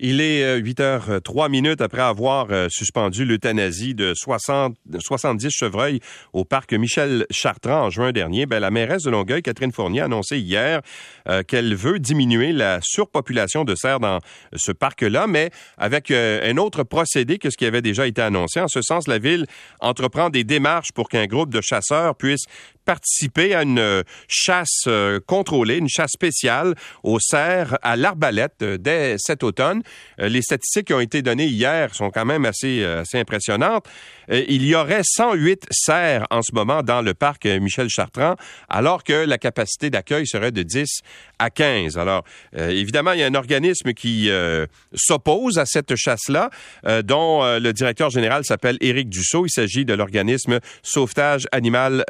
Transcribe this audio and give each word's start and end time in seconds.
Il 0.00 0.20
est 0.20 0.58
8h03 0.60 1.48
minutes 1.48 1.80
après 1.80 2.02
avoir 2.02 2.48
euh, 2.50 2.66
suspendu 2.68 3.24
l'euthanasie 3.24 3.94
de 3.94 4.12
60, 4.12 4.76
70 4.98 5.50
chevreuils 5.52 6.00
au 6.32 6.44
parc 6.44 6.72
Michel 6.72 7.26
Chartrand 7.30 7.84
en 7.84 7.90
juin 7.90 8.10
dernier. 8.10 8.44
Ben, 8.44 8.58
la 8.58 8.72
mairesse 8.72 9.04
de 9.04 9.10
Longueuil, 9.10 9.40
Catherine 9.40 9.70
Fournier, 9.70 10.00
a 10.00 10.06
annoncé 10.06 10.38
hier 10.38 10.80
euh, 11.28 11.44
qu'elle 11.44 11.76
veut 11.76 12.00
diminuer 12.00 12.50
la 12.50 12.80
surpopulation 12.82 13.62
de 13.62 13.76
cerfs 13.76 14.00
dans 14.00 14.18
ce 14.56 14.72
parc-là, 14.72 15.28
mais 15.28 15.50
avec 15.78 16.10
euh, 16.10 16.40
un 16.42 16.56
autre 16.56 16.82
procédé 16.82 17.38
que 17.38 17.50
ce 17.50 17.56
qui 17.56 17.64
avait 17.64 17.80
déjà 17.80 18.08
été 18.08 18.20
annoncé. 18.20 18.58
En 18.58 18.66
ce 18.66 18.82
sens, 18.82 19.06
la 19.06 19.18
ville 19.18 19.46
entreprend 19.78 20.28
des 20.28 20.42
démarches 20.42 20.90
pour 20.92 21.08
qu'un 21.08 21.26
groupe 21.26 21.50
de 21.50 21.60
chasseurs 21.60 22.16
puisse 22.16 22.46
participer 22.84 23.54
à 23.54 23.62
une 23.62 24.04
chasse 24.28 24.88
contrôlée, 25.26 25.78
une 25.78 25.88
chasse 25.88 26.12
spéciale 26.12 26.74
aux 27.02 27.18
cerfs 27.20 27.78
à 27.82 27.96
l'arbalète 27.96 28.62
dès 28.62 29.16
cet 29.18 29.42
automne. 29.42 29.82
Euh, 30.20 30.28
les 30.28 30.42
statistiques 30.42 30.88
qui 30.88 30.94
ont 30.94 31.00
été 31.00 31.22
données 31.22 31.46
hier 31.46 31.94
sont 31.94 32.10
quand 32.10 32.24
même 32.24 32.44
assez, 32.44 32.82
euh, 32.82 33.02
assez 33.02 33.18
impressionnantes. 33.18 33.86
Euh, 34.30 34.44
il 34.48 34.64
y 34.64 34.74
aurait 34.74 35.02
108 35.04 35.66
cerfs 35.70 36.26
en 36.30 36.42
ce 36.42 36.54
moment 36.54 36.82
dans 36.82 37.02
le 37.02 37.14
parc 37.14 37.46
Michel 37.46 37.88
Chartrand, 37.88 38.36
alors 38.68 39.04
que 39.04 39.12
la 39.12 39.38
capacité 39.38 39.90
d'accueil 39.90 40.26
serait 40.26 40.52
de 40.52 40.62
10 40.62 41.00
à 41.38 41.50
15. 41.50 41.98
Alors, 41.98 42.24
évidemment, 42.56 43.12
il 43.12 43.20
y 43.20 43.22
a 43.22 43.26
un 43.26 43.34
organisme 43.34 43.92
qui 43.92 44.30
s'oppose 44.94 45.58
à 45.58 45.66
cette 45.66 45.94
chasse-là, 45.96 46.50
dont 47.02 47.42
le 47.58 47.72
directeur 47.72 48.10
général 48.10 48.44
s'appelle 48.44 48.78
Éric 48.80 49.08
Dussault. 49.08 49.46
Il 49.46 49.50
s'agit 49.50 49.84
de 49.84 49.94
l'organisme 49.94 50.60
Sauvetage 50.82 51.46
Animal 51.52 52.04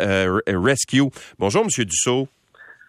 Rescue. 0.64 1.10
Bonjour, 1.38 1.64
Monsieur 1.64 1.84
Dussault. 1.84 2.28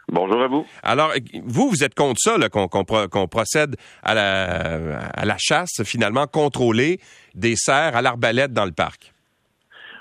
Bonjour 0.08 0.42
à 0.42 0.48
vous. 0.48 0.66
Alors, 0.84 1.12
vous, 1.44 1.70
vous 1.70 1.84
êtes 1.84 1.96
contre 1.96 2.20
ça, 2.20 2.38
qu'on 2.50 3.28
procède 3.28 3.76
à 4.04 4.14
la, 4.14 5.00
à 5.00 5.26
la 5.26 5.36
chasse, 5.40 5.84
finalement, 5.84 6.28
contrôlée 6.28 7.00
des 7.34 7.56
cerfs 7.56 7.96
à 7.96 8.02
l'arbalète 8.02 8.54
dans 8.54 8.66
le 8.66 8.72
parc? 8.72 9.12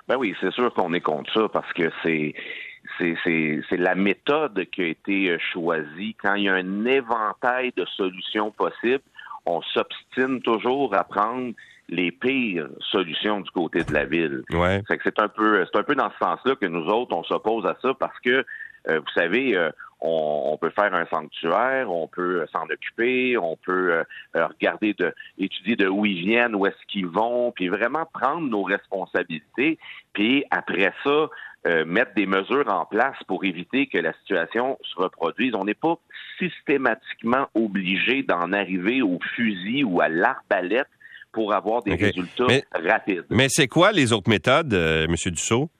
Ben 0.06 0.16
oui, 0.18 0.34
c'est 0.40 0.52
sûr 0.52 0.72
qu'on 0.74 0.92
est 0.92 1.00
contre 1.00 1.32
ça 1.32 1.48
parce 1.52 1.72
que 1.72 1.90
c'est 2.02 2.34
c'est 2.98 3.76
la 3.78 3.94
méthode 3.94 4.66
qui 4.70 4.82
a 4.82 4.86
été 4.86 5.36
choisie. 5.52 6.14
Quand 6.22 6.34
il 6.34 6.44
y 6.44 6.48
a 6.48 6.54
un 6.54 6.84
éventail 6.84 7.72
de 7.76 7.84
solutions 7.96 8.50
possibles, 8.50 9.02
on 9.46 9.60
s'obstine 9.62 10.40
toujours 10.42 10.94
à 10.94 11.04
prendre 11.04 11.52
les 11.88 12.10
pires 12.10 12.68
solutions 12.90 13.40
du 13.40 13.50
côté 13.50 13.84
de 13.84 13.92
la 13.92 14.06
ville. 14.06 14.42
Ouais. 14.50 14.82
C'est 14.88 15.18
un 15.20 15.28
peu 15.28 15.64
c'est 15.66 15.78
un 15.78 15.82
peu 15.82 15.94
dans 15.94 16.10
ce 16.10 16.18
sens-là 16.18 16.56
que 16.56 16.66
nous 16.66 16.86
autres 16.86 17.14
on 17.14 17.24
s'oppose 17.24 17.66
à 17.66 17.76
ça 17.82 17.92
parce 17.94 18.18
que 18.20 18.44
euh, 18.88 19.00
vous 19.00 19.20
savez, 19.20 19.56
euh, 19.56 19.70
on, 20.00 20.58
peut 20.60 20.70
faire 20.70 20.94
un 20.94 21.06
sanctuaire, 21.06 21.90
on 21.90 22.06
peut 22.06 22.42
euh, 22.42 22.46
s'en 22.52 22.64
occuper, 22.64 23.38
on 23.38 23.56
peut 23.56 24.04
regarder, 24.34 24.92
de, 24.94 25.14
étudier 25.38 25.76
de 25.76 25.88
où 25.88 26.04
ils 26.04 26.20
viennent, 26.20 26.54
où 26.54 26.66
est-ce 26.66 26.86
qu'ils 26.88 27.06
vont, 27.06 27.52
puis 27.52 27.68
vraiment 27.68 28.04
prendre 28.12 28.46
nos 28.46 28.62
responsabilités, 28.62 29.78
puis 30.12 30.44
après 30.50 30.92
ça, 31.02 31.28
mettre 31.86 32.14
des 32.14 32.26
mesures 32.26 32.68
en 32.68 32.84
place 32.84 33.16
pour 33.26 33.44
éviter 33.44 33.86
que 33.86 33.98
la 33.98 34.12
situation 34.20 34.78
se 34.82 34.96
reproduise. 34.96 35.54
On 35.54 35.64
n'est 35.64 35.74
pas 35.74 35.98
systématiquement 36.38 37.48
obligé 37.54 38.22
d'en 38.22 38.52
arriver 38.52 39.00
au 39.02 39.18
fusil 39.34 39.82
ou 39.84 40.00
à 40.00 40.08
l'arbalète 40.08 40.88
pour 41.32 41.54
avoir 41.54 41.82
des 41.82 41.94
résultats 41.94 42.46
rapides. 42.72 43.24
Mais 43.30 43.46
c'est 43.48 43.68
quoi 43.68 43.92
les 43.92 44.12
autres 44.12 44.28
méthodes, 44.28 44.74
M. 44.74 45.14
Dussault? 45.26 45.70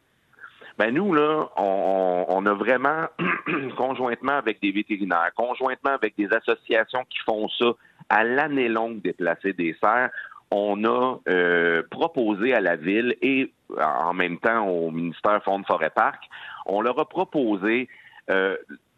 Ben 0.77 0.93
nous, 0.93 1.15
là, 1.15 1.49
on, 1.57 2.27
on 2.29 2.47
a 2.47 2.55
vraiment, 2.55 3.07
conjointement 3.77 4.33
avec 4.33 4.61
des 4.61 4.73
vétérinaires, 4.73 5.31
conjointement 5.37 5.93
avec 5.93 6.15
des 6.19 6.29
associations 6.33 7.05
qui 7.09 7.19
font 7.25 7.49
ça 7.59 7.73
à 8.09 8.25
l'année 8.25 8.69
longue 8.69 9.01
déplacer 9.01 9.53
des 9.53 9.77
cerfs, 9.81 10.11
on 10.51 10.85
a 10.85 11.19
euh, 11.29 11.83
proposé 11.91 12.55
à 12.55 12.61
la 12.61 12.77
ville 12.77 13.17
et 13.23 13.53
en 13.79 14.13
même 14.15 14.39
temps 14.39 14.67
au 14.67 14.91
ministère 14.91 15.43
Fonds 15.45 15.59
de 15.59 15.67
Forêt 15.67 15.91
Parc, 15.91 16.25
on 16.67 16.81
leur 16.81 16.99
a 16.99 17.09
proposé 17.09 17.89
euh, 18.31 18.57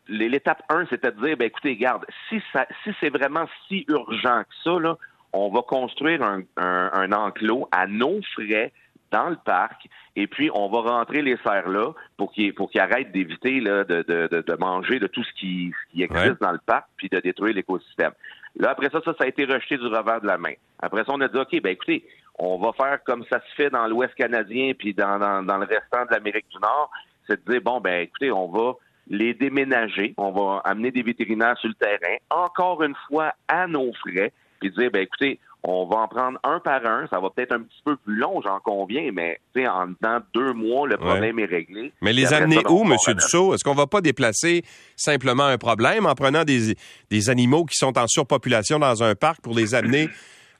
l'étape 0.08 0.62
1, 0.68 0.86
c'était 0.90 1.12
de 1.12 1.20
dire, 1.24 1.36
ben 1.36 1.46
écoutez, 1.46 1.76
garde, 1.76 2.04
si, 2.28 2.40
ça, 2.52 2.66
si 2.84 2.90
c'est 3.00 3.10
vraiment 3.10 3.46
si 3.66 3.84
urgent 3.88 4.42
que 4.42 4.54
ça, 4.64 4.78
là, 4.78 4.96
on 5.32 5.50
va 5.50 5.62
construire 5.62 6.22
un, 6.22 6.42
un, 6.56 6.90
un 6.92 7.12
enclos 7.12 7.68
à 7.72 7.86
nos 7.86 8.20
frais 8.34 8.72
dans 9.10 9.28
le 9.28 9.36
parc, 9.36 9.88
et 10.16 10.26
puis 10.26 10.50
on 10.52 10.68
va 10.68 10.80
rentrer 10.80 11.22
les 11.22 11.36
cerfs 11.44 11.68
là 11.68 11.92
pour 12.16 12.32
qu'ils 12.32 12.52
pour 12.54 12.70
qu'ils 12.70 12.80
arrêtent 12.80 13.12
d'éviter 13.12 13.60
de, 13.60 13.84
de, 13.84 14.02
de, 14.02 14.42
de, 14.42 14.56
manger 14.58 14.98
de 14.98 15.06
tout 15.06 15.22
ce 15.22 15.32
qui, 15.34 15.72
qui 15.92 16.02
existe 16.02 16.40
dans 16.40 16.52
le 16.52 16.58
parc, 16.64 16.86
puis 16.96 17.08
de 17.08 17.20
détruire 17.20 17.54
l'écosystème. 17.54 18.12
Là, 18.56 18.70
après 18.70 18.90
ça, 18.90 19.00
ça, 19.04 19.14
ça 19.16 19.24
a 19.24 19.26
été 19.26 19.44
rejeté 19.44 19.76
du 19.76 19.86
revers 19.86 20.20
de 20.20 20.26
la 20.26 20.38
main. 20.38 20.54
Après 20.80 21.04
ça, 21.04 21.12
on 21.12 21.20
a 21.20 21.28
dit, 21.28 21.38
OK, 21.38 21.60
ben 21.62 21.70
écoutez, 21.70 22.04
on 22.38 22.58
va 22.58 22.72
faire 22.72 23.02
comme 23.04 23.24
ça 23.30 23.40
se 23.40 23.54
fait 23.56 23.70
dans 23.70 23.86
l'Ouest 23.86 24.14
canadien 24.14 24.72
puis 24.78 24.94
dans, 24.94 25.18
dans, 25.18 25.42
dans 25.42 25.58
le 25.58 25.66
restant 25.66 26.04
de 26.04 26.10
l'Amérique 26.10 26.48
du 26.50 26.58
Nord, 26.58 26.90
c'est 27.26 27.44
de 27.44 27.52
dire, 27.52 27.60
bon, 27.62 27.80
ben 27.80 28.02
écoutez, 28.02 28.30
on 28.30 28.48
va 28.48 28.74
les 29.08 29.34
déménager, 29.34 30.14
on 30.16 30.32
va 30.32 30.60
amener 30.64 30.90
des 30.90 31.02
vétérinaires 31.02 31.56
sur 31.58 31.68
le 31.68 31.74
terrain, 31.74 32.16
encore 32.30 32.82
une 32.82 32.94
fois 33.08 33.32
à 33.48 33.66
nos 33.66 33.92
frais, 33.94 34.32
puis 34.60 34.70
dire, 34.70 34.90
ben 34.90 35.02
écoutez, 35.02 35.38
on 35.68 35.86
va 35.86 35.96
en 35.98 36.08
prendre 36.08 36.38
un 36.44 36.60
par 36.60 36.86
un. 36.86 37.06
Ça 37.08 37.18
va 37.18 37.28
peut-être 37.30 37.52
un 37.52 37.60
petit 37.60 37.82
peu 37.84 37.96
plus 37.96 38.14
long, 38.14 38.40
j'en 38.40 38.60
conviens, 38.60 39.10
mais 39.12 39.40
en 39.66 39.88
dedans 39.88 40.24
deux 40.32 40.52
mois, 40.52 40.86
le 40.86 40.96
problème 40.96 41.38
est 41.40 41.46
réglé. 41.46 41.92
Mais 42.00 42.12
les 42.12 42.32
amener 42.32 42.58
où, 42.68 42.84
M. 42.84 42.96
Dussault? 43.14 43.54
Est-ce 43.54 43.64
qu'on 43.64 43.74
va 43.74 43.88
pas 43.88 44.00
déplacer 44.00 44.62
simplement 44.94 45.44
un 45.44 45.58
problème 45.58 46.06
en 46.06 46.14
prenant 46.14 46.44
des, 46.44 46.76
des 47.10 47.30
animaux 47.30 47.64
qui 47.64 47.76
sont 47.76 47.98
en 47.98 48.06
surpopulation 48.06 48.78
dans 48.78 49.02
un 49.02 49.14
parc 49.16 49.40
pour 49.40 49.54
les 49.54 49.74
amener 49.74 50.08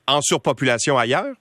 en 0.08 0.20
surpopulation 0.22 0.98
ailleurs? 0.98 1.34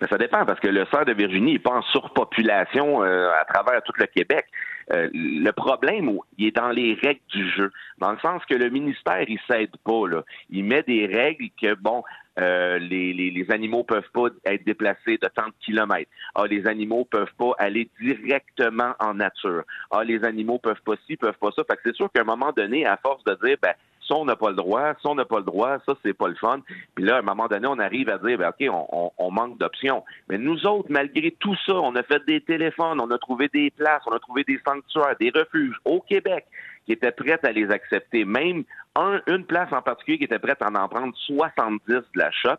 Mais 0.00 0.06
ça 0.08 0.18
dépend 0.18 0.44
parce 0.44 0.60
que 0.60 0.68
le 0.68 0.86
cerf 0.90 1.04
de 1.04 1.12
Virginie 1.12 1.58
pas 1.58 1.72
en 1.72 1.82
surpopulation 1.82 3.02
euh, 3.02 3.30
à 3.40 3.44
travers 3.44 3.82
tout 3.82 3.92
le 3.98 4.06
Québec. 4.06 4.46
Euh, 4.92 5.08
le 5.12 5.50
problème, 5.50 6.10
il 6.38 6.46
est 6.46 6.56
dans 6.56 6.70
les 6.70 6.94
règles 6.94 7.20
du 7.28 7.50
jeu, 7.50 7.70
dans 7.98 8.12
le 8.12 8.18
sens 8.20 8.42
que 8.46 8.54
le 8.54 8.70
ministère, 8.70 9.24
il 9.28 9.38
s'aide 9.50 9.76
pas. 9.84 10.08
Là. 10.08 10.22
Il 10.50 10.64
met 10.64 10.82
des 10.82 11.06
règles 11.06 11.48
que, 11.60 11.74
bon, 11.74 12.02
euh, 12.38 12.78
les, 12.78 13.12
les, 13.12 13.30
les, 13.30 13.50
animaux 13.50 13.82
peuvent 13.82 14.08
pas 14.14 14.28
être 14.46 14.64
déplacés 14.64 15.18
de 15.18 15.28
tant 15.34 15.48
de 15.48 15.52
kilomètres. 15.60 16.10
Ah, 16.34 16.46
les 16.46 16.66
animaux 16.66 17.04
peuvent 17.04 17.34
pas 17.36 17.52
aller 17.58 17.90
directement 18.00 18.94
en 19.00 19.14
nature. 19.14 19.64
Ah, 19.90 20.04
les 20.04 20.24
animaux 20.24 20.58
peuvent 20.58 20.80
pas 20.86 20.94
ci, 21.06 21.16
peuvent 21.16 21.38
pas 21.38 21.50
ça. 21.50 21.64
Fait 21.68 21.76
que 21.76 21.82
c'est 21.84 21.96
sûr 21.96 22.10
qu'à 22.12 22.22
un 22.22 22.24
moment 22.24 22.52
donné, 22.52 22.86
à 22.86 22.96
force 22.96 23.24
de 23.24 23.36
dire, 23.44 23.56
ben, 23.60 23.74
ça, 24.08 24.14
on 24.14 24.24
n'a 24.24 24.36
pas 24.36 24.50
le 24.50 24.56
droit, 24.56 24.94
ça, 25.02 25.08
on 25.08 25.14
n'a 25.14 25.24
pas 25.24 25.38
le 25.38 25.44
droit, 25.44 25.78
ça, 25.86 25.94
c'est 26.02 26.14
pas 26.14 26.28
le 26.28 26.34
fun. 26.34 26.60
Puis 26.94 27.04
là, 27.04 27.16
à 27.16 27.18
un 27.18 27.22
moment 27.22 27.46
donné, 27.46 27.66
on 27.68 27.78
arrive 27.78 28.08
à 28.08 28.18
dire, 28.18 28.38
ben, 28.38 28.48
OK, 28.48 29.12
on, 29.18 29.30
manque 29.30 29.58
d'options. 29.58 30.02
Mais 30.28 30.38
nous 30.38 30.66
autres, 30.66 30.88
malgré 30.90 31.30
tout 31.32 31.54
ça, 31.66 31.74
on 31.74 31.94
a 31.94 32.02
fait 32.02 32.24
des 32.26 32.40
téléphones, 32.40 33.00
on 33.00 33.10
a 33.10 33.18
trouvé 33.18 33.48
des 33.52 33.70
places, 33.70 34.02
on 34.06 34.12
a 34.12 34.18
trouvé 34.18 34.44
des 34.44 34.58
sanctuaires, 34.66 35.14
des 35.20 35.30
refuges 35.30 35.76
au 35.84 36.00
Québec 36.00 36.46
qui 36.86 36.92
étaient 36.92 37.12
prêtes 37.12 37.44
à 37.44 37.52
les 37.52 37.70
accepter. 37.70 38.24
Même 38.24 38.64
un, 38.96 39.20
une 39.26 39.44
place 39.44 39.72
en 39.72 39.82
particulier 39.82 40.18
qui 40.18 40.24
était 40.24 40.38
prête 40.38 40.62
à 40.62 40.68
en 40.68 40.88
prendre 40.88 41.14
70 41.14 41.82
de 41.86 42.02
la 42.14 42.30
shot. 42.30 42.56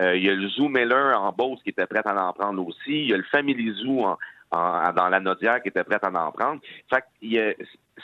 Euh, 0.00 0.16
il 0.16 0.24
y 0.24 0.28
a 0.28 0.34
le 0.34 0.48
Zoo 0.48 0.68
Miller 0.68 1.20
en 1.20 1.32
Beauce 1.32 1.60
qui 1.62 1.70
était 1.70 1.86
prêt 1.86 2.02
à 2.04 2.28
en 2.28 2.32
prendre 2.32 2.66
aussi. 2.66 3.02
Il 3.02 3.08
y 3.08 3.14
a 3.14 3.16
le 3.16 3.24
Family 3.24 3.72
Zoo 3.82 4.04
dans 4.52 5.08
la 5.10 5.20
Nodière 5.20 5.62
qui 5.62 5.68
était 5.68 5.84
prête 5.84 6.04
à 6.04 6.10
en 6.10 6.32
prendre. 6.32 6.60
Fait 6.90 7.02
que, 7.20 7.56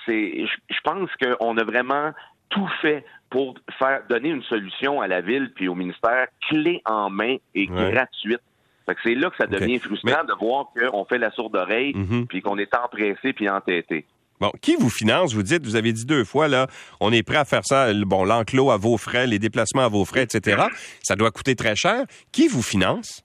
c'est, 0.07 0.47
je 0.47 0.81
pense 0.83 1.09
qu'on 1.17 1.57
a 1.57 1.65
vraiment 1.65 2.13
tout 2.51 2.69
fait 2.81 3.05
pour 3.31 3.55
faire 3.79 4.03
donner 4.09 4.29
une 4.29 4.43
solution 4.45 5.01
à 5.01 5.09
la 5.09 5.21
ville 5.21 5.53
puis 5.55 5.69
au 5.69 5.75
ministère 5.75 6.27
clé 6.49 6.83
en 6.85 7.11
main 7.11 7.37
et 7.55 7.67
gratuite. 7.67 8.41
Fait 8.87 8.95
que 8.95 9.01
c'est 9.03 9.15
là 9.15 9.31
que 9.31 9.37
ça 9.37 9.47
devient 9.47 9.79
frustrant 9.79 10.25
de 10.25 10.35
voir 10.39 10.67
qu'on 10.75 11.05
fait 11.05 11.19
la 11.19 11.31
sourde 11.31 11.57
oreille 11.57 11.93
mm-hmm. 11.93 12.27
puis 12.27 12.43
qu'on 12.43 12.59
est 12.59 12.75
empressé 12.77 13.33
puis 13.33 13.49
entêté. 13.49 14.05
Bon, 14.41 14.51
qui 14.61 14.77
vous 14.77 14.91
finance? 14.91 15.33
Vous 15.33 15.43
dites, 15.43 15.65
vous 15.65 15.77
avez 15.77 15.93
dit 15.93 16.05
deux 16.05 16.25
fois, 16.25 16.49
là, 16.49 16.67
on 17.01 17.13
est 17.13 17.23
prêt 17.23 17.39
à 17.39 17.45
faire 17.45 17.65
ça, 17.65 17.93
bon, 18.05 18.25
l'enclos 18.25 18.71
à 18.71 18.77
vos 18.77 18.99
frais, 18.99 19.27
les 19.27 19.39
déplacements 19.39 19.85
à 19.85 19.89
vos 19.89 20.05
frais, 20.05 20.25
etc. 20.25 20.65
Ça 21.03 21.17
doit 21.17 21.31
coûter 21.31 21.55
très 21.55 21.77
cher. 21.77 22.05
Qui 22.33 22.49
vous 22.49 22.63
finance? 22.63 23.25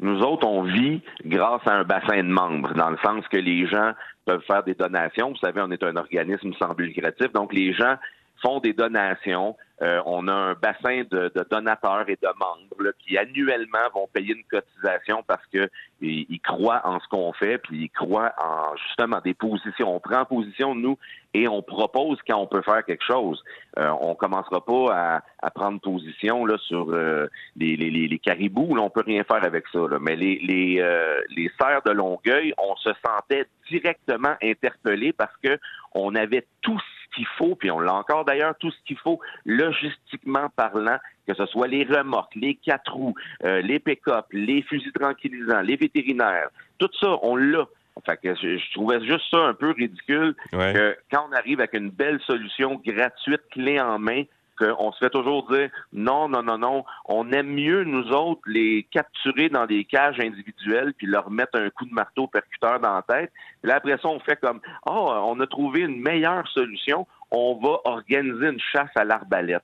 Nous 0.00 0.20
autres, 0.20 0.46
on 0.46 0.62
vit 0.62 1.00
grâce 1.24 1.62
à 1.66 1.74
un 1.74 1.84
bassin 1.84 2.18
de 2.18 2.28
membres, 2.28 2.74
dans 2.74 2.90
le 2.90 2.98
sens 3.04 3.24
que 3.28 3.38
les 3.38 3.66
gens 3.66 3.92
peuvent 4.26 4.42
faire 4.46 4.62
des 4.62 4.74
donations. 4.74 5.30
Vous 5.30 5.38
savez, 5.38 5.60
on 5.62 5.70
est 5.70 5.82
un 5.82 5.96
organisme 5.96 6.52
sans 6.58 6.74
but 6.74 6.86
lucratif, 6.86 7.32
donc 7.32 7.54
les 7.54 7.72
gens 7.72 7.96
font 8.42 8.60
des 8.60 8.72
donations. 8.72 9.56
Euh, 9.82 10.00
on 10.06 10.26
a 10.26 10.32
un 10.32 10.54
bassin 10.54 11.02
de, 11.10 11.30
donateurs 11.50 12.08
et 12.08 12.16
de 12.16 12.28
membres 12.38 12.92
qui 12.98 13.18
annuellement 13.18 13.90
vont 13.94 14.08
payer 14.10 14.34
une 14.34 14.44
cotisation 14.44 15.22
parce 15.26 15.44
que 15.52 15.68
ils, 16.00 16.40
croient 16.40 16.80
en 16.84 16.98
ce 17.00 17.08
qu'on 17.08 17.32
fait, 17.34 17.58
puis 17.58 17.84
ils 17.84 17.90
croient 17.90 18.32
en 18.42 18.74
justement 18.76 19.20
des 19.22 19.34
positions. 19.34 19.94
On 19.94 20.00
prend 20.00 20.24
position 20.24 20.74
nous 20.74 20.98
et 21.34 21.46
on 21.48 21.62
propose 21.62 22.18
quand 22.26 22.38
on 22.38 22.46
peut 22.46 22.62
faire 22.62 22.84
quelque 22.84 23.04
chose. 23.04 23.42
Euh, 23.78 23.90
on 24.00 24.14
commencera 24.14 24.64
pas 24.64 25.20
à, 25.42 25.50
prendre 25.50 25.80
position 25.80 26.44
là 26.44 26.56
sur 26.58 26.90
euh, 26.90 27.28
les, 27.56 27.76
les, 27.76 27.90
les, 27.90 28.18
caribous. 28.18 28.74
Là, 28.74 28.82
on 28.82 28.90
peut 28.90 29.04
rien 29.06 29.24
faire 29.24 29.44
avec 29.44 29.64
ça. 29.72 29.80
Mais 30.00 30.16
les 30.16 30.38
les, 30.38 30.80
euh, 30.80 31.20
les 31.34 31.50
serres 31.60 31.82
de 31.84 31.92
Longueuil, 31.92 32.54
on 32.58 32.76
se 32.76 32.90
sentait 33.04 33.46
directement 33.70 34.34
interpellés 34.42 35.12
parce 35.12 35.34
que 35.42 35.58
on 35.94 36.14
avait 36.14 36.46
tout 36.62 36.78
ce 36.78 37.05
qu'il 37.16 37.26
faut, 37.38 37.56
puis 37.56 37.70
on 37.70 37.80
l'a 37.80 37.94
encore 37.94 38.24
d'ailleurs, 38.24 38.54
tout 38.60 38.70
ce 38.70 38.76
qu'il 38.86 38.98
faut 38.98 39.18
logistiquement 39.44 40.48
parlant, 40.54 40.98
que 41.26 41.34
ce 41.34 41.46
soit 41.46 41.66
les 41.66 41.84
remorques, 41.84 42.36
les 42.36 42.54
quatre 42.54 42.92
roues, 42.92 43.14
euh, 43.44 43.60
les 43.62 43.80
pick-up, 43.80 44.26
les 44.30 44.62
fusils 44.62 44.92
tranquillisants, 44.92 45.62
les 45.62 45.76
vétérinaires, 45.76 46.50
tout 46.78 46.90
ça, 47.00 47.18
on 47.22 47.34
l'a. 47.34 47.64
Fait 48.04 48.18
que 48.18 48.34
je, 48.34 48.72
trouvais 48.74 49.00
juste 49.06 49.24
ça 49.30 49.38
un 49.38 49.54
peu 49.54 49.70
ridicule 49.70 50.36
que 50.52 50.96
quand 51.10 51.26
on 51.30 51.32
arrive 51.32 51.60
avec 51.60 51.72
une 51.72 51.88
belle 51.88 52.20
solution 52.26 52.80
gratuite, 52.84 53.40
clé 53.50 53.80
en 53.80 53.98
main, 53.98 54.24
qu'on 54.56 54.92
se 54.92 54.98
fait 54.98 55.10
toujours 55.10 55.50
dire 55.50 55.70
non, 55.92 56.28
non, 56.28 56.42
non, 56.42 56.58
non, 56.58 56.84
on 57.06 57.30
aime 57.32 57.54
mieux, 57.54 57.84
nous 57.84 58.08
autres, 58.10 58.42
les 58.46 58.86
capturer 58.90 59.48
dans 59.48 59.66
des 59.66 59.84
cages 59.84 60.20
individuelles 60.20 60.94
puis 60.96 61.06
leur 61.06 61.30
mettre 61.30 61.58
un 61.58 61.70
coup 61.70 61.86
de 61.86 61.94
marteau 61.94 62.26
percuteur 62.26 62.80
dans 62.80 62.94
la 62.94 63.02
tête. 63.02 63.32
Là, 63.62 63.76
après 63.76 63.98
ça, 63.98 64.08
on 64.08 64.20
fait 64.20 64.40
comme 64.40 64.60
oh, 64.86 65.12
on 65.24 65.38
a 65.40 65.46
trouvé 65.46 65.80
une 65.80 66.00
meilleure 66.00 66.46
solution, 66.48 67.06
on 67.30 67.58
va 67.62 67.80
organiser 67.84 68.48
une 68.48 68.60
chasse 68.60 68.90
à 68.94 69.04
l'arbalète. 69.04 69.62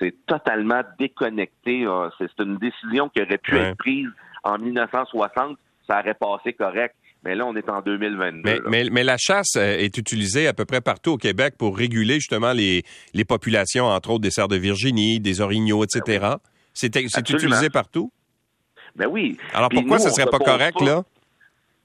C'est 0.00 0.26
totalement 0.26 0.82
déconnecté. 0.98 1.86
C'est 2.18 2.42
une 2.42 2.56
décision 2.56 3.08
qui 3.08 3.22
aurait 3.22 3.38
pu 3.38 3.56
être 3.56 3.76
prise 3.76 4.08
en 4.42 4.58
1960. 4.58 5.56
Ça 5.88 6.00
aurait 6.00 6.14
passé 6.14 6.52
correct. 6.52 6.94
Mais 7.24 7.34
là, 7.34 7.46
on 7.46 7.56
est 7.56 7.68
en 7.68 7.80
2022. 7.80 8.62
Mais, 8.68 8.84
mais, 8.90 9.04
la 9.04 9.16
chasse 9.18 9.56
euh, 9.56 9.76
est 9.76 9.98
utilisée 9.98 10.46
à 10.46 10.54
peu 10.54 10.64
près 10.64 10.80
partout 10.80 11.12
au 11.12 11.16
Québec 11.16 11.54
pour 11.58 11.76
réguler 11.76 12.14
justement 12.14 12.52
les, 12.52 12.84
les 13.12 13.24
populations, 13.24 13.86
entre 13.86 14.10
autres 14.10 14.20
des 14.22 14.30
cerfs 14.30 14.48
de 14.48 14.56
Virginie, 14.56 15.18
des 15.18 15.40
orignaux, 15.40 15.84
etc. 15.84 16.18
Ben 16.20 16.36
c'est 16.74 17.30
utilisé 17.30 17.70
partout? 17.70 18.12
Ben 18.94 19.06
oui. 19.06 19.36
Alors 19.52 19.68
pourquoi 19.68 19.98
ce 19.98 20.08
ne 20.08 20.12
serait 20.12 20.30
pas 20.30 20.38
correct, 20.38 20.80
là? 20.80 21.02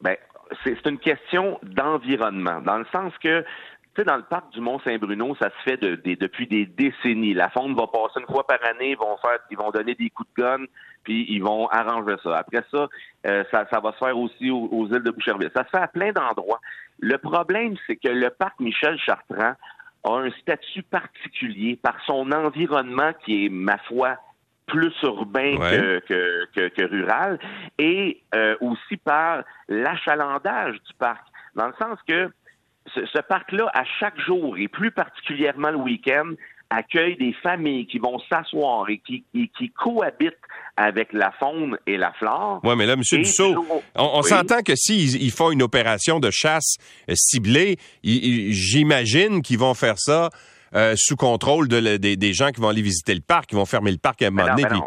Ben, 0.01 0.15
c'est 0.63 0.85
une 0.85 0.99
question 0.99 1.59
d'environnement, 1.63 2.61
dans 2.61 2.77
le 2.77 2.85
sens 2.91 3.11
que 3.21 3.43
tu 3.95 4.01
sais, 4.01 4.05
dans 4.05 4.17
le 4.17 4.23
parc 4.23 4.51
du 4.53 4.59
Mont-Saint-Bruno, 4.59 5.35
ça 5.39 5.49
se 5.49 5.69
fait 5.69 5.77
depuis 5.77 6.47
des 6.47 6.65
décennies. 6.65 7.35
La 7.35 7.49
faune 7.51 7.75
va 7.75 7.85
passer 7.85 8.19
une 8.19 8.25
fois 8.25 8.45
par 8.47 8.57
année, 8.67 8.91
ils 8.91 8.97
vont 8.97 9.17
faire, 9.17 9.37
ils 9.51 9.57
vont 9.57 9.69
donner 9.69 9.93
des 9.93 10.09
coups 10.09 10.27
de 10.35 10.41
gun, 10.41 10.65
puis 11.03 11.25
ils 11.29 11.43
vont 11.43 11.67
arranger 11.67 12.15
ça. 12.23 12.37
Après 12.37 12.63
ça, 12.71 12.87
euh, 13.27 13.43
ça, 13.51 13.79
va 13.79 13.91
se 13.91 13.97
faire 13.97 14.17
aussi 14.17 14.49
aux, 14.49 14.87
îles 14.87 15.03
de 15.03 15.11
Boucherville. 15.11 15.51
Ça 15.55 15.63
se 15.63 15.69
fait 15.69 15.83
à 15.83 15.87
plein 15.87 16.11
d'endroits. 16.11 16.59
Le 16.99 17.17
problème, 17.17 17.75
c'est 17.87 17.95
que 17.95 18.09
le 18.09 18.29
parc 18.29 18.59
Michel 18.59 18.97
Chartrand 18.99 19.53
a 20.05 20.09
un 20.09 20.29
statut 20.41 20.83
particulier 20.83 21.77
par 21.81 21.95
son 22.05 22.31
environnement 22.31 23.11
qui 23.25 23.45
est, 23.45 23.49
ma 23.49 23.77
foi, 23.79 24.17
plus 24.65 24.93
urbain 25.03 25.57
que, 25.57 25.99
que, 26.69 26.85
rural, 26.85 27.37
et 27.77 28.21
euh, 28.33 28.55
aussi 28.61 28.97
par 28.97 29.43
l'achalandage 29.67 30.75
du 30.75 30.93
parc. 30.97 31.25
Dans 31.55 31.67
le 31.67 31.73
sens 31.79 31.99
que 32.07 32.31
ce, 32.87 33.21
parc-là, 33.21 33.69
à 33.73 33.83
chaque 33.99 34.19
jour, 34.19 34.57
et 34.57 34.67
plus 34.67 34.91
particulièrement 34.91 35.71
le 35.71 35.77
week-end, 35.77 36.31
accueille 36.73 37.15
des 37.17 37.33
familles 37.43 37.85
qui 37.87 37.99
vont 37.99 38.19
s'asseoir 38.29 38.89
et 38.89 38.99
qui, 39.05 39.23
qui 39.33 39.69
cohabitent 39.71 40.33
avec 40.75 41.13
la 41.13 41.31
faune 41.39 41.77
et 41.85 41.97
la 41.97 42.11
flore. 42.13 42.59
Oui, 42.63 42.75
mais 42.75 42.85
là, 42.85 42.93
M. 42.93 43.01
Dussault, 43.01 43.65
on, 43.95 44.21
s'entend 44.23 44.61
que 44.61 44.75
s'ils 44.75 45.31
font 45.31 45.51
une 45.51 45.61
opération 45.61 46.19
de 46.19 46.29
chasse 46.31 46.77
euh, 47.09 47.13
ciblée, 47.15 47.77
j'imagine 48.03 49.41
qu'ils 49.41 49.59
vont 49.59 49.73
faire 49.73 49.99
ça 49.99 50.29
euh, 50.75 50.95
sous 50.97 51.15
contrôle 51.15 51.67
de, 51.67 51.97
des 51.97 52.33
gens 52.33 52.49
qui 52.49 52.59
vont 52.59 52.69
aller 52.69 52.81
visiter 52.81 53.13
le 53.13 53.21
parc, 53.21 53.47
qui 53.47 53.55
vont 53.55 53.65
fermer 53.65 53.91
le 53.91 53.99
parc 53.99 54.21
à 54.23 54.27
un 54.27 54.31
moment 54.31 54.55
donné 54.55 54.79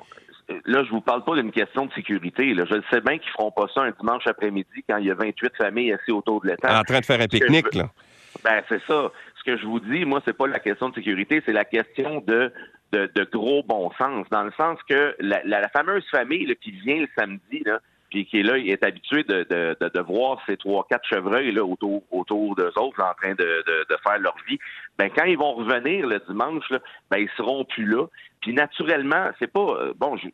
là, 0.64 0.84
je 0.84 0.90
vous 0.90 1.00
parle 1.00 1.24
pas 1.24 1.34
d'une 1.34 1.50
question 1.50 1.86
de 1.86 1.92
sécurité. 1.92 2.54
Là. 2.54 2.64
Je 2.68 2.76
sais 2.90 3.00
bien 3.00 3.18
qu'ils 3.18 3.30
feront 3.30 3.50
pas 3.50 3.66
ça 3.74 3.82
un 3.82 3.92
dimanche 3.98 4.26
après-midi 4.26 4.84
quand 4.88 4.98
il 4.98 5.06
y 5.06 5.10
a 5.10 5.14
28 5.14 5.56
familles 5.56 5.92
assises 5.92 6.14
autour 6.14 6.40
de 6.42 6.48
l'étang. 6.48 6.78
En 6.78 6.82
train 6.82 7.00
de 7.00 7.04
faire 7.04 7.20
un 7.20 7.28
pique-nique, 7.28 7.74
là. 7.74 7.90
Ben, 8.44 8.62
c'est 8.68 8.82
ça. 8.86 9.10
Que 9.46 9.56
je 9.56 9.64
vous 9.64 9.78
dis, 9.78 10.04
moi, 10.04 10.20
c'est 10.24 10.36
pas 10.36 10.48
la 10.48 10.58
question 10.58 10.88
de 10.88 10.94
sécurité, 10.96 11.40
c'est 11.46 11.52
la 11.52 11.64
question 11.64 12.20
de, 12.26 12.52
de, 12.90 13.24
gros 13.30 13.62
bon 13.62 13.92
sens. 13.96 14.26
Dans 14.32 14.42
le 14.42 14.50
sens 14.56 14.76
que 14.88 15.14
la, 15.20 15.68
fameuse 15.68 16.04
famille 16.10 16.52
qui 16.60 16.72
vient 16.72 17.02
le 17.02 17.08
samedi, 17.16 17.62
là, 17.64 17.78
puis 18.10 18.26
qui 18.26 18.40
est 18.40 18.42
là, 18.42 18.58
il 18.58 18.68
est 18.68 18.82
habitué 18.82 19.22
de, 19.22 19.46
de, 19.48 19.76
de, 19.80 20.00
voir 20.00 20.42
ces 20.46 20.56
trois, 20.56 20.84
quatre 20.90 21.06
chevreuils 21.08 21.52
là, 21.52 21.64
autour, 21.64 22.02
autour 22.10 22.56
d'eux 22.56 22.72
autres 22.76 23.00
en 23.00 23.14
train 23.14 23.34
de, 23.34 23.64
de, 23.88 23.96
faire 24.04 24.18
leur 24.18 24.34
vie. 24.48 24.58
Ben, 24.98 25.10
quand 25.16 25.24
ils 25.24 25.38
vont 25.38 25.54
revenir 25.54 26.08
le 26.08 26.20
dimanche, 26.28 26.68
là, 26.70 26.80
ben, 27.10 27.18
ils 27.18 27.30
seront 27.36 27.64
plus 27.64 27.86
là. 27.86 28.06
Puis 28.40 28.52
naturellement, 28.52 29.30
c'est 29.38 29.52
pas 29.52 29.60
euh, 29.60 29.92
bon, 29.96 30.16
je, 30.16 30.26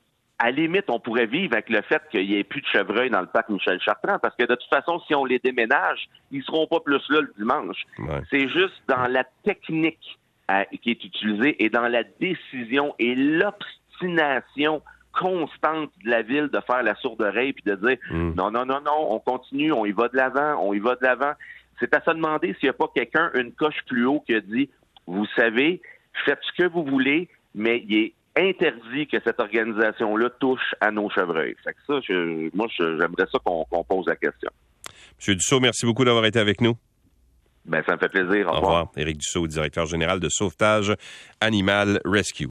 à 0.43 0.47
la 0.47 0.51
limite, 0.51 0.87
on 0.89 0.99
pourrait 0.99 1.27
vivre 1.27 1.53
avec 1.53 1.71
le 1.71 1.83
fait 1.83 2.03
qu'il 2.11 2.27
n'y 2.27 2.35
ait 2.35 2.43
plus 2.43 2.61
de 2.61 2.67
chevreuils 2.67 3.11
dans 3.11 3.21
le 3.21 3.29
parc 3.29 3.49
Michel 3.49 3.81
Chartrand, 3.81 4.19
parce 4.21 4.35
que 4.35 4.43
de 4.43 4.57
toute 4.57 4.69
façon, 4.69 5.01
si 5.07 5.15
on 5.15 5.25
les 5.25 5.39
déménage, 5.39 6.09
ils 6.33 6.43
seront 6.43 6.67
pas 6.67 6.81
plus 6.81 7.01
là 7.11 7.21
le 7.21 7.33
dimanche. 7.39 7.85
C'est 8.29 8.49
juste 8.49 8.83
dans 8.89 9.07
la 9.07 9.23
technique 9.45 10.19
euh, 10.51 10.65
qui 10.83 10.91
est 10.91 11.05
utilisée 11.05 11.63
et 11.63 11.71
dans 11.71 11.87
la 11.87 12.03
décision 12.03 12.93
et 12.99 13.15
l'obstination 13.15 14.83
constante 15.13 15.93
de 16.05 16.11
la 16.11 16.23
ville 16.23 16.49
de 16.49 16.59
faire 16.67 16.83
la 16.83 16.97
sourde 16.97 17.23
oreille 17.23 17.53
puis 17.53 17.63
de 17.65 17.77
dire 17.77 17.99
mm. 18.11 18.35
non, 18.35 18.51
non, 18.51 18.67
non, 18.67 18.81
non, 18.81 19.13
on 19.13 19.21
continue, 19.21 19.73
on 19.73 19.87
y 19.87 19.93
va 19.93 20.09
de 20.09 20.17
l'avant, 20.17 20.57
on 20.61 20.73
y 20.73 20.81
va 20.81 20.97
de 20.97 21.05
l'avant. 21.05 21.35
C'est 21.79 21.95
à 21.95 22.01
se 22.01 22.11
demander 22.11 22.55
s'il 22.55 22.65
n'y 22.65 22.71
a 22.71 22.73
pas 22.73 22.91
quelqu'un, 22.93 23.31
une 23.35 23.53
coche 23.53 23.81
plus 23.87 24.07
haut, 24.07 24.25
qui 24.27 24.35
a 24.35 24.41
dit 24.41 24.69
Vous 25.07 25.27
savez, 25.37 25.81
faites 26.25 26.41
ce 26.43 26.63
que 26.63 26.69
vous 26.69 26.85
voulez, 26.85 27.29
mais 27.55 27.85
il 27.87 27.97
est 27.97 28.13
interdit 28.37 29.07
que 29.07 29.19
cette 29.25 29.41
organisation-là 29.41 30.31
touche 30.41 30.75
à 30.81 30.91
nos 30.91 31.11
chevreuils. 31.11 31.57
Fait 31.65 31.73
que 31.73 31.81
ça, 31.87 32.15
moi, 32.55 32.67
j'aimerais 32.79 33.27
ça 33.31 33.39
qu'on 33.45 33.85
pose 33.85 34.07
la 34.07 34.17
question. 34.17 34.51
Monsieur 35.19 35.35
Dussault, 35.35 35.61
merci 35.61 35.87
beaucoup 35.87 36.05
d'avoir 36.05 36.25
été 36.25 36.39
avec 36.39 36.61
nous. 36.61 36.75
Ben, 37.65 37.83
ça 37.87 37.95
me 37.95 37.99
fait 37.99 38.09
plaisir. 38.09 38.49
Au, 38.49 38.57
revoir. 38.57 38.89
Éric 38.97 39.19
Dussault, 39.19 39.47
directeur 39.47 39.87
général 39.87 40.19
de 40.19 40.29
Sauvetage 40.29 40.95
Animal 41.41 42.01
Rescue. 42.05 42.41